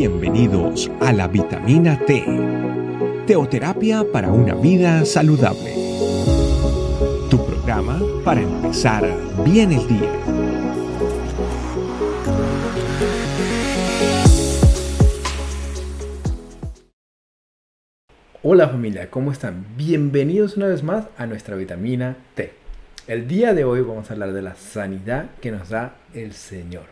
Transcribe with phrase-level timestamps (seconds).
[0.00, 2.24] Bienvenidos a la vitamina T,
[3.26, 5.74] teoterapia para una vida saludable.
[7.28, 9.04] Tu programa para empezar
[9.44, 10.10] bien el día.
[18.42, 19.66] Hola familia, ¿cómo están?
[19.76, 22.54] Bienvenidos una vez más a nuestra vitamina T.
[23.06, 26.86] El día de hoy vamos a hablar de la sanidad que nos da el Señor.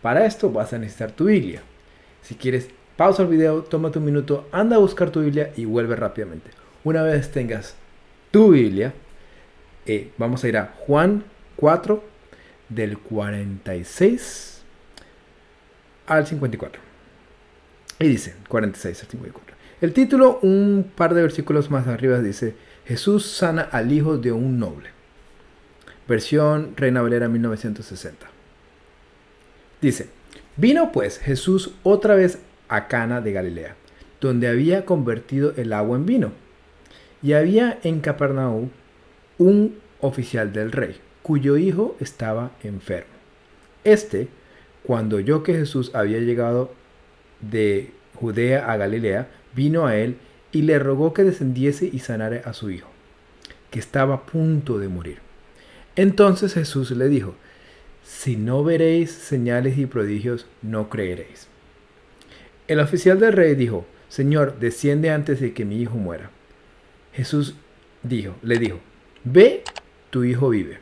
[0.00, 1.60] Para esto vas a necesitar tu Biblia.
[2.22, 5.96] Si quieres, pausa el video, toma un minuto, anda a buscar tu Biblia y vuelve
[5.96, 6.50] rápidamente.
[6.84, 7.74] Una vez tengas
[8.30, 8.94] tu Biblia,
[9.86, 11.24] eh, vamos a ir a Juan
[11.56, 12.02] 4
[12.68, 14.62] del 46
[16.06, 16.80] al 54.
[17.98, 19.56] Y dice, 46 al 54.
[19.80, 22.54] El título, un par de versículos más arriba, dice,
[22.86, 24.90] Jesús sana al hijo de un noble.
[26.08, 28.26] Versión Reina Valera 1960.
[29.80, 30.08] Dice,
[30.56, 33.76] vino pues Jesús otra vez a Cana de Galilea,
[34.20, 36.32] donde había convertido el agua en vino.
[37.22, 38.70] Y había en Capernaum
[39.38, 43.12] un oficial del rey, cuyo hijo estaba enfermo.
[43.84, 44.28] Este,
[44.82, 46.72] cuando oyó que Jesús había llegado
[47.40, 50.16] de Judea a Galilea, vino a él
[50.50, 52.88] y le rogó que descendiese y sanara a su hijo,
[53.70, 55.18] que estaba a punto de morir.
[55.96, 57.34] Entonces Jesús le dijo,
[58.04, 61.48] si no veréis señales y prodigios, no creeréis.
[62.68, 66.30] El oficial del rey dijo, Señor, desciende antes de que mi hijo muera.
[67.12, 67.54] Jesús
[68.02, 68.80] dijo, le dijo,
[69.24, 69.62] Ve,
[70.10, 70.78] tu hijo vive.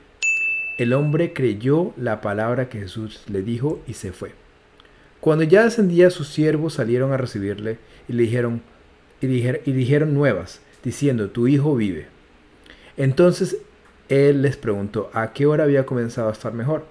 [0.79, 4.33] El hombre creyó la palabra que Jesús le dijo y se fue.
[5.21, 8.63] Cuando ya descendía, sus siervos salieron a recibirle y le dijeron,
[9.21, 12.07] y dijeron nuevas, diciendo, tu hijo vive.
[12.97, 13.59] Entonces
[14.09, 16.87] él les preguntó, ¿a qué hora había comenzado a estar mejor?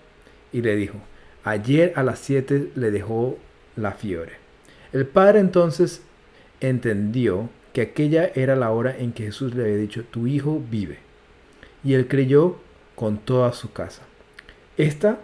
[0.52, 0.98] Y le dijo,
[1.44, 3.38] ayer a las siete le dejó
[3.76, 4.34] la fiebre.
[4.92, 6.02] El padre entonces
[6.60, 10.98] entendió que aquella era la hora en que Jesús le había dicho, tu hijo vive.
[11.84, 12.58] Y él creyó
[12.96, 14.02] con toda su casa.
[14.78, 15.20] Esta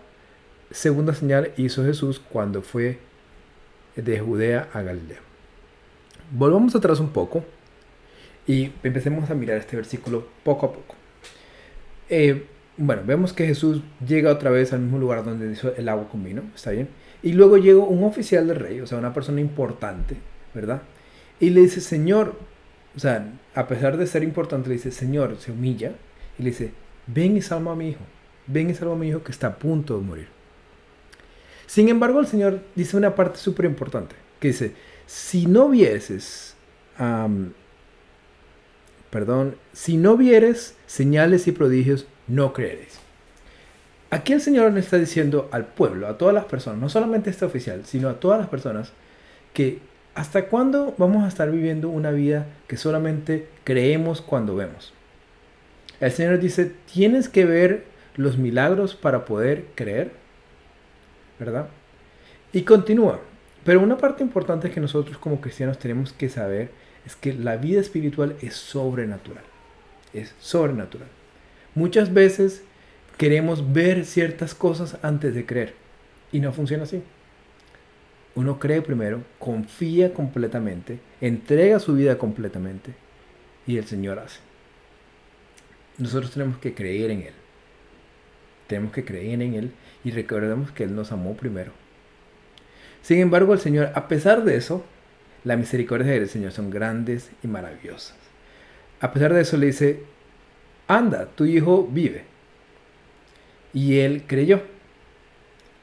[0.72, 3.00] segunda señal hizo Jesús cuando fue
[3.96, 5.20] de Judea a Galilea.
[6.32, 7.44] Volvamos atrás un poco
[8.48, 10.96] y empecemos a mirar este versículo poco a poco.
[12.10, 12.46] Eh,
[12.78, 16.24] bueno, vemos que Jesús llega otra vez al mismo lugar donde hizo el agua con
[16.24, 16.90] vino, ¿está bien?
[17.24, 20.18] Y luego llega un oficial del rey, o sea, una persona importante,
[20.54, 20.82] ¿verdad?
[21.40, 22.36] Y le dice, Señor,
[22.96, 25.94] o sea, a pesar de ser importante, le dice, Señor, se humilla
[26.38, 26.72] y le dice,
[27.08, 28.02] ven y salva a mi hijo,
[28.48, 30.28] ven y salva a mi hijo que está a punto de morir.
[31.66, 34.74] Sin embargo, el Señor dice una parte súper importante, que dice,
[35.08, 36.56] si no vieses,
[39.10, 43.00] perdón, si no vieres señales y prodigios, no creeréis.
[44.10, 47.34] Aquí el Señor le está diciendo al pueblo, a todas las personas, no solamente a
[47.34, 48.92] este oficial, sino a todas las personas,
[49.54, 49.80] que
[50.14, 54.94] hasta cuándo vamos a estar viviendo una vida que solamente creemos cuando vemos.
[56.00, 60.12] El Señor dice, tienes que ver los milagros para poder creer,
[61.40, 61.68] ¿verdad?
[62.54, 63.20] Y continúa.
[63.66, 66.70] Pero una parte importante que nosotros como cristianos tenemos que saber
[67.06, 69.44] es que la vida espiritual es sobrenatural.
[70.14, 71.10] Es sobrenatural.
[71.76, 72.64] Muchas veces
[73.18, 75.74] queremos ver ciertas cosas antes de creer
[76.32, 77.04] y no funciona así.
[78.34, 82.94] Uno cree primero, confía completamente, entrega su vida completamente
[83.68, 84.40] y el Señor hace.
[85.98, 87.34] Nosotros tenemos que creer en Él.
[88.68, 89.72] Tenemos que creer en Él
[90.04, 91.72] y recordemos que Él nos amó primero.
[93.02, 94.84] Sin embargo, el Señor, a pesar de eso,
[95.44, 98.16] la misericordia del Señor son grandes y maravillosas.
[99.00, 100.04] A pesar de eso le dice,
[100.88, 102.24] anda, tu hijo vive.
[103.74, 104.62] Y él creyó.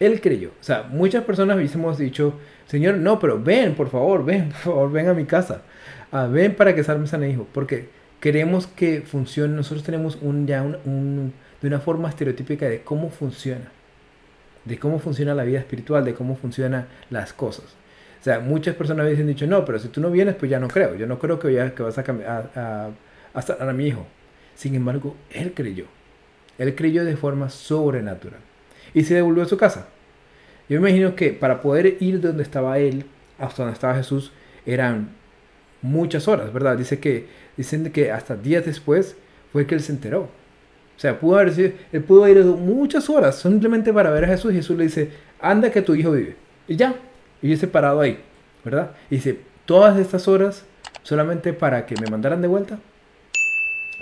[0.01, 0.51] Él creyó.
[0.61, 2.35] O sea, muchas personas hubiésemos dicho,
[2.67, 5.63] Señor, no, pero ven, por favor, ven, por favor, ven a mi casa.
[6.11, 7.47] Ah, ven para que salmes a mi hijo.
[7.53, 7.89] Porque
[8.21, 9.55] queremos que funcione.
[9.55, 13.71] Nosotros tenemos un, ya un, de una forma estereotípica de cómo funciona.
[14.65, 17.65] De cómo funciona la vida espiritual, de cómo funcionan las cosas.
[18.21, 20.69] O sea, muchas personas hubiesen dicho, no, pero si tú no vienes, pues ya no
[20.69, 20.95] creo.
[20.95, 22.91] Yo no creo que, ya, que vas a, a,
[23.35, 24.07] a, a mi hijo.
[24.55, 25.87] Sin embargo, él creyó.
[26.59, 28.41] Él creyó de forma sobrenatural.
[28.95, 29.89] Y se devolvió a su casa.
[30.69, 33.05] Yo me imagino que para poder ir donde estaba él,
[33.39, 34.33] hasta donde estaba Jesús,
[34.65, 35.11] eran
[35.81, 36.77] muchas horas, ¿verdad?
[36.77, 37.27] Dice que,
[37.57, 39.17] dicen que hasta días después
[39.53, 40.23] fue que él se enteró.
[40.97, 44.53] O sea, pudo haber sido, él pudo ir muchas horas simplemente para ver a Jesús
[44.53, 45.11] Jesús le dice,
[45.41, 46.37] anda que tu hijo vive.
[46.69, 46.95] Y ya,
[47.41, 48.19] y yo parado ahí,
[48.65, 48.93] ¿verdad?
[49.11, 50.65] Y dice, todas estas horas
[51.03, 52.79] solamente para que me mandaran de vuelta.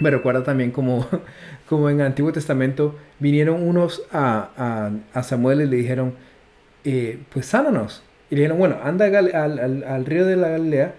[0.00, 1.06] Me recuerda también como,
[1.68, 6.14] como en el Antiguo Testamento vinieron unos a, a, Samuel y le dijeron,
[6.84, 8.02] eh, pues sánanos.
[8.30, 10.94] Y le dijeron, bueno, anda al, río de la Galilea,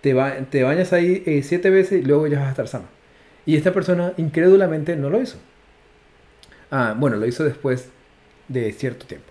[0.00, 0.16] te,
[0.50, 2.86] te bañas ahí eh, siete veces y luego ya vas a estar sano.
[3.44, 5.38] Y esta persona incrédulamente no lo hizo.
[6.70, 7.90] Ah, bueno, lo hizo después
[8.48, 9.26] de cierto tiempo.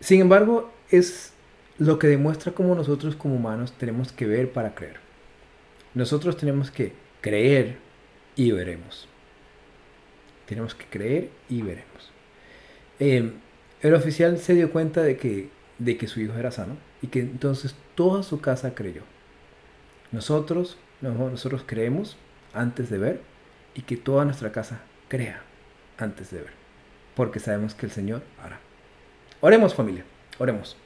[0.00, 1.32] Sin embargo, es
[1.78, 4.96] lo que demuestra cómo nosotros como humanos tenemos que ver para creer.
[5.94, 7.76] Nosotros tenemos que creer
[8.36, 9.08] y veremos.
[10.46, 12.10] Tenemos que creer y veremos.
[12.98, 13.32] Em,
[13.80, 15.48] el oficial se dio cuenta de que,
[15.78, 19.02] de que su hijo era sano y que entonces toda su casa creyó.
[20.12, 22.16] Nosotros, nosotros creemos
[22.52, 23.20] antes de ver
[23.74, 25.42] y que toda nuestra casa crea
[25.98, 26.52] antes de ver.
[27.14, 28.60] Porque sabemos que el Señor hará.
[29.40, 30.04] Oremos familia,
[30.38, 30.76] oremos.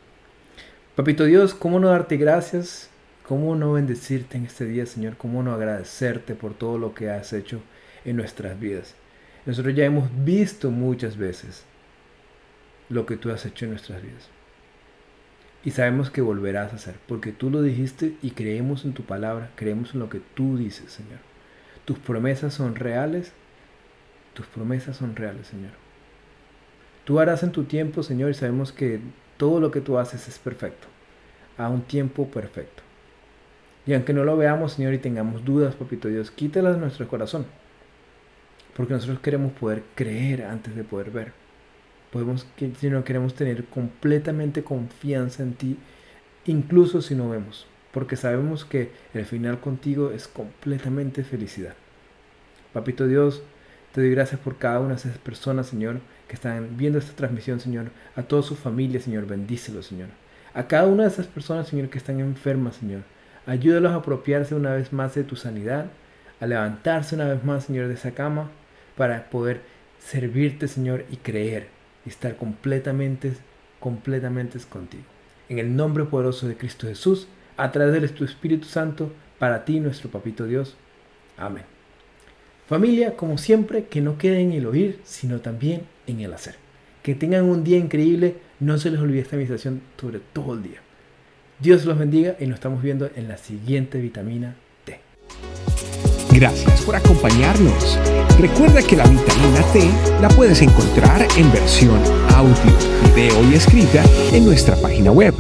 [0.95, 2.89] Papito Dios, ¿cómo no darte gracias?
[3.27, 5.17] ¿Cómo no bendecirte en este día, Señor?
[5.17, 7.61] ¿Cómo no agradecerte por todo lo que has hecho
[8.05, 8.95] en nuestras vidas?
[9.47, 11.65] Nosotros ya hemos visto muchas veces
[12.89, 14.29] lo que tú has hecho en nuestras vidas.
[15.65, 19.51] Y sabemos que volverás a hacer, porque tú lo dijiste y creemos en tu palabra,
[19.57, 21.19] creemos en lo que tú dices, Señor.
[21.85, 23.33] Tus promesas son reales.
[24.35, 25.73] Tus promesas son reales, Señor.
[27.05, 29.01] Tú harás en tu tiempo, Señor, y sabemos que
[29.37, 30.87] todo lo que tú haces es perfecto.
[31.59, 32.86] A un tiempo perfecto.
[33.87, 37.47] Y aunque no lo veamos, Señor, y tengamos dudas, Papito Dios, quítalas de nuestro corazón.
[38.77, 41.33] Porque nosotros queremos poder creer antes de poder ver.
[42.11, 42.47] Podemos,
[42.79, 45.79] si no queremos tener completamente confianza en ti,
[46.47, 47.67] incluso si no vemos
[47.97, 51.73] porque sabemos que el final contigo es completamente felicidad.
[52.75, 53.43] Papito Dios,
[53.95, 57.59] te doy gracias por cada una de esas personas, Señor, que están viendo esta transmisión,
[57.59, 57.87] Señor.
[58.15, 60.09] A toda su familia, Señor, bendícelo, Señor.
[60.53, 63.01] A cada una de esas personas, Señor, que están enfermas, Señor.
[63.47, 65.87] Ayúdalos a apropiarse una vez más de tu sanidad,
[66.41, 68.51] a levantarse una vez más, Señor, de esa cama,
[68.97, 69.63] para poder
[69.99, 71.69] servirte, Señor, y creer,
[72.05, 73.33] y estar completamente,
[73.79, 75.05] completamente contigo.
[75.49, 79.81] En el nombre poderoso de Cristo Jesús, a través de tu Espíritu Santo, para ti,
[79.81, 80.77] nuestro Papito Dios.
[81.37, 81.65] Amén.
[82.67, 86.57] Familia, como siempre, que no quede en el oír, sino también en el hacer.
[87.03, 88.39] Que tengan un día increíble.
[88.59, 90.81] No se les olvide esta meditación sobre todo el día.
[91.59, 94.55] Dios los bendiga y nos estamos viendo en la siguiente vitamina
[94.85, 95.01] T.
[96.31, 97.99] Gracias por acompañarnos.
[98.39, 101.99] Recuerda que la vitamina T la puedes encontrar en versión
[102.35, 102.55] audio,
[103.15, 105.35] video y escrita en nuestra página web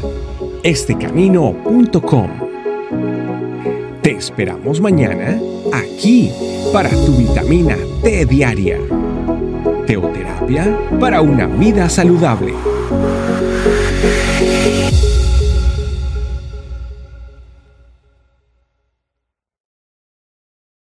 [0.62, 2.30] estecamino.com.
[4.02, 5.38] Te esperamos mañana
[5.74, 6.30] aquí
[6.72, 8.78] para tu vitamina T diaria.
[9.86, 12.54] Teoterapia para una vida saludable.